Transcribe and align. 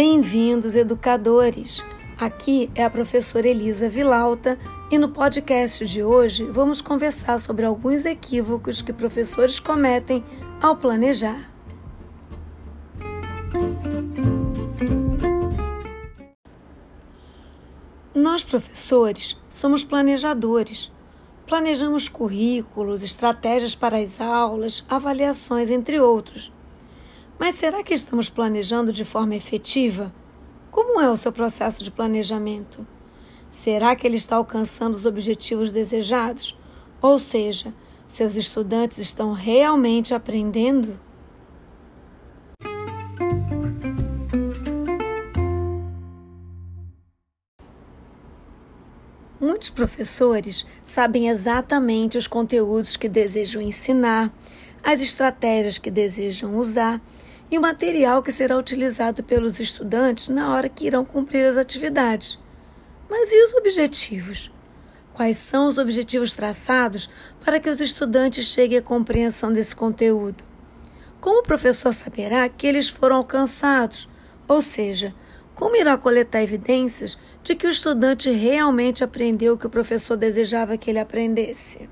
Bem-vindos, 0.00 0.76
educadores! 0.76 1.82
Aqui 2.16 2.70
é 2.76 2.84
a 2.84 2.88
professora 2.88 3.48
Elisa 3.48 3.88
Vilauta 3.88 4.56
e 4.92 4.96
no 4.96 5.08
podcast 5.08 5.84
de 5.84 6.04
hoje 6.04 6.44
vamos 6.44 6.80
conversar 6.80 7.36
sobre 7.40 7.66
alguns 7.66 8.06
equívocos 8.06 8.80
que 8.80 8.92
professores 8.92 9.58
cometem 9.58 10.22
ao 10.62 10.76
planejar. 10.76 11.50
Nós, 18.14 18.44
professores, 18.44 19.36
somos 19.50 19.84
planejadores. 19.84 20.92
Planejamos 21.44 22.08
currículos, 22.08 23.02
estratégias 23.02 23.74
para 23.74 23.98
as 23.98 24.20
aulas, 24.20 24.84
avaliações, 24.88 25.68
entre 25.68 25.98
outros. 25.98 26.52
Mas 27.38 27.54
será 27.54 27.84
que 27.84 27.94
estamos 27.94 28.28
planejando 28.28 28.92
de 28.92 29.04
forma 29.04 29.36
efetiva? 29.36 30.12
Como 30.72 31.00
é 31.00 31.08
o 31.08 31.16
seu 31.16 31.30
processo 31.30 31.84
de 31.84 31.90
planejamento? 31.90 32.84
Será 33.50 33.94
que 33.94 34.06
ele 34.06 34.16
está 34.16 34.36
alcançando 34.36 34.96
os 34.96 35.06
objetivos 35.06 35.70
desejados? 35.70 36.56
Ou 37.00 37.18
seja, 37.18 37.72
seus 38.08 38.34
estudantes 38.34 38.98
estão 38.98 39.32
realmente 39.32 40.14
aprendendo? 40.14 40.98
Muitos 49.40 49.70
professores 49.70 50.66
sabem 50.84 51.28
exatamente 51.28 52.18
os 52.18 52.26
conteúdos 52.26 52.96
que 52.96 53.08
desejam 53.08 53.62
ensinar, 53.62 54.32
as 54.82 55.00
estratégias 55.00 55.78
que 55.78 55.90
desejam 55.90 56.56
usar 56.56 57.00
e 57.50 57.58
o 57.58 57.60
material 57.60 58.22
que 58.22 58.32
será 58.32 58.56
utilizado 58.56 59.22
pelos 59.22 59.58
estudantes 59.58 60.28
na 60.28 60.54
hora 60.54 60.68
que 60.68 60.86
irão 60.86 61.04
cumprir 61.04 61.46
as 61.46 61.56
atividades. 61.56 62.38
Mas 63.08 63.32
e 63.32 63.44
os 63.44 63.54
objetivos? 63.54 64.50
Quais 65.14 65.36
são 65.36 65.66
os 65.66 65.78
objetivos 65.78 66.34
traçados 66.34 67.08
para 67.44 67.58
que 67.58 67.70
os 67.70 67.80
estudantes 67.80 68.46
cheguem 68.46 68.78
à 68.78 68.82
compreensão 68.82 69.52
desse 69.52 69.74
conteúdo? 69.74 70.44
Como 71.20 71.40
o 71.40 71.42
professor 71.42 71.92
saberá 71.92 72.48
que 72.48 72.66
eles 72.66 72.88
foram 72.88 73.16
alcançados? 73.16 74.08
Ou 74.46 74.62
seja, 74.62 75.14
como 75.54 75.74
irá 75.74 75.98
coletar 75.98 76.42
evidências 76.42 77.18
de 77.42 77.56
que 77.56 77.66
o 77.66 77.70
estudante 77.70 78.30
realmente 78.30 79.02
aprendeu 79.02 79.54
o 79.54 79.58
que 79.58 79.66
o 79.66 79.70
professor 79.70 80.16
desejava 80.16 80.76
que 80.76 80.88
ele 80.88 81.00
aprendesse? 81.00 81.88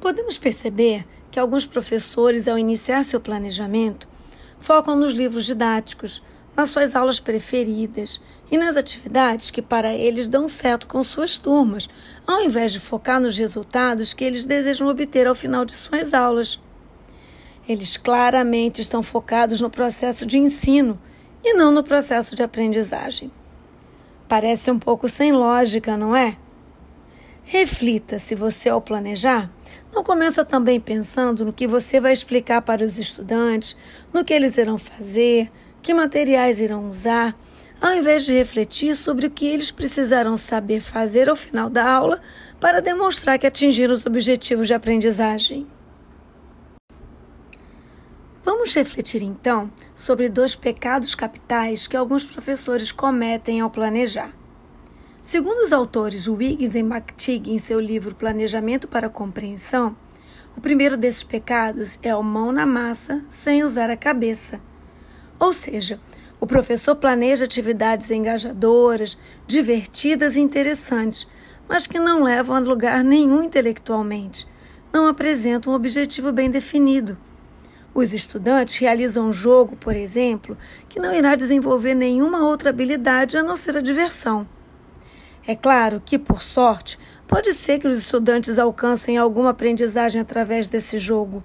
Podemos 0.00 0.38
perceber 0.38 1.06
que 1.30 1.38
alguns 1.38 1.66
professores, 1.66 2.48
ao 2.48 2.58
iniciar 2.58 3.04
seu 3.04 3.20
planejamento, 3.20 4.08
focam 4.58 4.96
nos 4.96 5.12
livros 5.12 5.44
didáticos, 5.44 6.22
nas 6.56 6.70
suas 6.70 6.96
aulas 6.96 7.20
preferidas 7.20 8.20
e 8.50 8.58
nas 8.58 8.76
atividades 8.76 9.50
que 9.50 9.62
para 9.62 9.92
eles 9.94 10.26
dão 10.26 10.48
certo 10.48 10.86
com 10.86 11.02
suas 11.04 11.38
turmas, 11.38 11.88
ao 12.26 12.42
invés 12.42 12.72
de 12.72 12.80
focar 12.80 13.20
nos 13.20 13.38
resultados 13.38 14.12
que 14.12 14.24
eles 14.24 14.46
desejam 14.46 14.88
obter 14.88 15.26
ao 15.26 15.34
final 15.34 15.64
de 15.64 15.72
suas 15.72 16.12
aulas. 16.12 16.58
Eles 17.68 17.96
claramente 17.96 18.80
estão 18.80 19.02
focados 19.02 19.60
no 19.60 19.70
processo 19.70 20.26
de 20.26 20.38
ensino 20.38 20.98
e 21.44 21.52
não 21.52 21.70
no 21.70 21.84
processo 21.84 22.34
de 22.34 22.42
aprendizagem. 22.42 23.30
Parece 24.28 24.70
um 24.70 24.78
pouco 24.78 25.08
sem 25.08 25.32
lógica, 25.32 25.96
não 25.96 26.16
é? 26.16 26.36
Reflita 27.44 28.18
se 28.18 28.34
você, 28.34 28.68
ao 28.68 28.80
planejar, 28.80 29.50
não 29.92 30.04
começa 30.04 30.44
também 30.44 30.78
pensando 30.78 31.44
no 31.44 31.52
que 31.52 31.66
você 31.66 32.00
vai 32.00 32.12
explicar 32.12 32.62
para 32.62 32.84
os 32.84 32.98
estudantes, 32.98 33.76
no 34.12 34.24
que 34.24 34.32
eles 34.32 34.56
irão 34.56 34.78
fazer, 34.78 35.50
que 35.82 35.92
materiais 35.92 36.60
irão 36.60 36.88
usar, 36.88 37.36
ao 37.80 37.94
invés 37.94 38.24
de 38.24 38.32
refletir 38.34 38.94
sobre 38.94 39.26
o 39.26 39.30
que 39.30 39.46
eles 39.46 39.70
precisarão 39.70 40.36
saber 40.36 40.80
fazer 40.80 41.28
ao 41.28 41.36
final 41.36 41.70
da 41.70 41.90
aula 41.90 42.20
para 42.60 42.80
demonstrar 42.80 43.38
que 43.38 43.46
atingiram 43.46 43.94
os 43.94 44.04
objetivos 44.04 44.66
de 44.66 44.74
aprendizagem. 44.74 45.66
Vamos 48.44 48.74
refletir 48.74 49.22
então 49.22 49.70
sobre 49.94 50.28
dois 50.28 50.54
pecados 50.54 51.14
capitais 51.14 51.86
que 51.86 51.96
alguns 51.96 52.24
professores 52.24 52.92
cometem 52.92 53.60
ao 53.60 53.70
planejar. 53.70 54.39
Segundo 55.22 55.58
os 55.58 55.70
autores 55.70 56.26
Wiggs 56.26 56.74
e 56.78 56.80
McTighe 56.80 57.52
em 57.52 57.58
seu 57.58 57.78
livro 57.78 58.14
Planejamento 58.14 58.88
para 58.88 59.08
a 59.08 59.10
Compreensão, 59.10 59.94
o 60.56 60.62
primeiro 60.62 60.96
desses 60.96 61.22
pecados 61.22 61.98
é 62.02 62.16
o 62.16 62.22
mão 62.22 62.50
na 62.50 62.64
massa 62.64 63.22
sem 63.28 63.62
usar 63.62 63.90
a 63.90 63.98
cabeça. 63.98 64.58
Ou 65.38 65.52
seja, 65.52 66.00
o 66.40 66.46
professor 66.46 66.96
planeja 66.96 67.44
atividades 67.44 68.10
engajadoras, 68.10 69.18
divertidas 69.46 70.36
e 70.36 70.40
interessantes, 70.40 71.28
mas 71.68 71.86
que 71.86 71.98
não 71.98 72.22
levam 72.22 72.56
a 72.56 72.60
lugar 72.60 73.04
nenhum 73.04 73.42
intelectualmente, 73.42 74.48
não 74.90 75.06
apresentam 75.06 75.74
um 75.74 75.76
objetivo 75.76 76.32
bem 76.32 76.50
definido. 76.50 77.18
Os 77.92 78.14
estudantes 78.14 78.76
realizam 78.76 79.28
um 79.28 79.32
jogo, 79.34 79.76
por 79.76 79.94
exemplo, 79.94 80.56
que 80.88 80.98
não 80.98 81.12
irá 81.12 81.34
desenvolver 81.34 81.92
nenhuma 81.92 82.46
outra 82.46 82.70
habilidade 82.70 83.36
a 83.36 83.42
não 83.42 83.54
ser 83.54 83.76
a 83.76 83.82
diversão. 83.82 84.48
É 85.46 85.56
claro 85.56 86.02
que, 86.04 86.18
por 86.18 86.42
sorte, 86.42 86.98
pode 87.26 87.52
ser 87.54 87.78
que 87.78 87.88
os 87.88 87.96
estudantes 87.96 88.58
alcancem 88.58 89.16
alguma 89.16 89.50
aprendizagem 89.50 90.20
através 90.20 90.68
desse 90.68 90.98
jogo, 90.98 91.42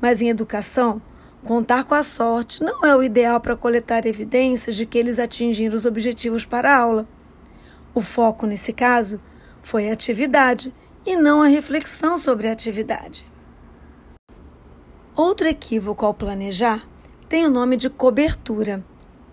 mas 0.00 0.22
em 0.22 0.28
educação, 0.28 1.00
contar 1.44 1.84
com 1.84 1.94
a 1.94 2.02
sorte 2.02 2.62
não 2.62 2.84
é 2.84 2.96
o 2.96 3.02
ideal 3.02 3.40
para 3.40 3.56
coletar 3.56 4.06
evidências 4.06 4.76
de 4.76 4.86
que 4.86 4.98
eles 4.98 5.18
atingiram 5.18 5.76
os 5.76 5.84
objetivos 5.84 6.44
para 6.44 6.74
a 6.74 6.78
aula. 6.78 7.06
O 7.94 8.00
foco, 8.00 8.46
nesse 8.46 8.72
caso, 8.72 9.20
foi 9.62 9.88
a 9.88 9.92
atividade 9.92 10.72
e 11.06 11.16
não 11.16 11.42
a 11.42 11.46
reflexão 11.46 12.16
sobre 12.16 12.48
a 12.48 12.52
atividade. 12.52 13.26
Outro 15.14 15.46
equívoco 15.46 16.04
ao 16.04 16.12
planejar 16.12 16.88
tem 17.28 17.46
o 17.46 17.50
nome 17.50 17.76
de 17.76 17.88
cobertura. 17.88 18.84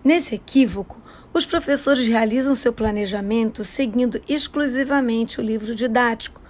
Nesse 0.03 0.35
equívoco, 0.35 1.00
os 1.33 1.45
professores 1.45 2.07
realizam 2.07 2.53
seu 2.53 2.73
planejamento 2.73 3.63
seguindo 3.63 4.21
exclusivamente 4.27 5.39
o 5.39 5.43
livro 5.43 5.73
didático, 5.73 6.41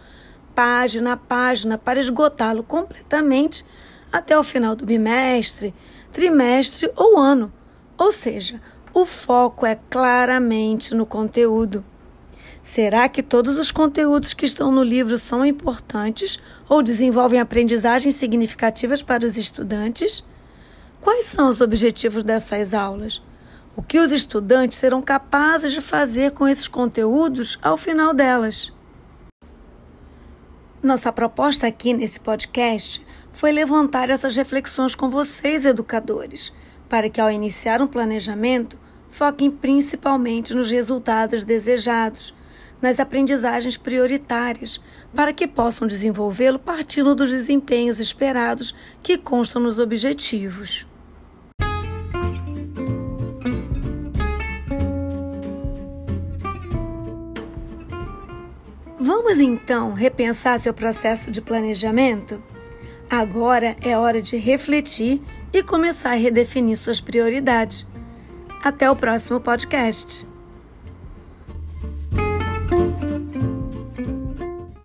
página 0.55 1.13
a 1.13 1.17
página, 1.17 1.77
para 1.77 1.99
esgotá-lo 1.99 2.63
completamente 2.63 3.63
até 4.11 4.37
o 4.37 4.43
final 4.43 4.75
do 4.75 4.85
bimestre, 4.85 5.73
trimestre 6.11 6.91
ou 6.95 7.17
ano. 7.17 7.53
Ou 7.97 8.11
seja, 8.11 8.59
o 8.93 9.05
foco 9.05 9.65
é 9.65 9.75
claramente 9.89 10.93
no 10.95 11.05
conteúdo. 11.05 11.83
Será 12.63 13.07
que 13.07 13.23
todos 13.23 13.57
os 13.57 13.71
conteúdos 13.71 14.33
que 14.33 14.45
estão 14.45 14.71
no 14.71 14.83
livro 14.83 15.17
são 15.17 15.45
importantes 15.45 16.39
ou 16.67 16.83
desenvolvem 16.83 17.39
aprendizagens 17.39 18.15
significativas 18.15 19.01
para 19.01 19.25
os 19.25 19.37
estudantes? 19.37 20.23
Quais 20.99 21.25
são 21.25 21.47
os 21.47 21.61
objetivos 21.61 22.23
dessas 22.23 22.73
aulas? 22.73 23.21
O 23.75 23.81
que 23.81 23.99
os 23.99 24.11
estudantes 24.11 24.77
serão 24.77 25.01
capazes 25.01 25.71
de 25.71 25.81
fazer 25.81 26.31
com 26.31 26.47
esses 26.47 26.67
conteúdos 26.67 27.57
ao 27.61 27.77
final 27.77 28.13
delas. 28.13 28.73
Nossa 30.83 31.11
proposta 31.11 31.67
aqui 31.67 31.93
nesse 31.93 32.19
podcast 32.19 33.05
foi 33.31 33.51
levantar 33.51 34.09
essas 34.09 34.35
reflexões 34.35 34.95
com 34.95 35.09
vocês, 35.09 35.63
educadores, 35.63 36.51
para 36.89 37.09
que 37.09 37.21
ao 37.21 37.31
iniciar 37.31 37.81
um 37.81 37.87
planejamento, 37.87 38.77
foquem 39.09 39.51
principalmente 39.51 40.53
nos 40.53 40.71
resultados 40.71 41.43
desejados, 41.43 42.33
nas 42.81 42.99
aprendizagens 42.99 43.77
prioritárias, 43.77 44.81
para 45.13 45.31
que 45.31 45.47
possam 45.47 45.87
desenvolvê-lo 45.87 46.57
partindo 46.57 47.13
dos 47.13 47.29
desempenhos 47.29 47.99
esperados 47.99 48.73
que 49.03 49.17
constam 49.17 49.61
nos 49.61 49.77
objetivos. 49.77 50.87
Vamos 59.03 59.39
então 59.39 59.93
repensar 59.93 60.59
seu 60.59 60.75
processo 60.75 61.31
de 61.31 61.41
planejamento? 61.41 62.39
Agora 63.09 63.75
é 63.81 63.97
hora 63.97 64.21
de 64.21 64.37
refletir 64.37 65.19
e 65.51 65.63
começar 65.63 66.11
a 66.11 66.15
redefinir 66.15 66.77
suas 66.77 67.01
prioridades. 67.01 67.87
Até 68.63 68.91
o 68.91 68.95
próximo 68.95 69.39
podcast. 69.39 70.30